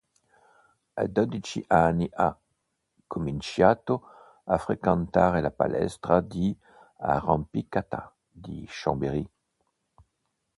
[0.95, 2.35] A dodici anni ha
[3.05, 4.01] cominciato
[4.45, 6.57] a frequentare la palestra di
[6.97, 9.29] arrampicata di Chambéry.